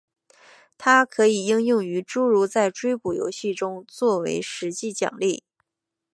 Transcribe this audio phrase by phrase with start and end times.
[0.79, 5.43] 它也可以应用于诸如在追捕游戏中做为实际奖励。